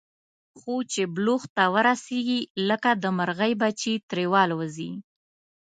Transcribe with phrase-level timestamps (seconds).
[0.59, 4.91] خو چې بلوغ ته ورسېږي، لکه د مرغۍ بچي ترې والوځي.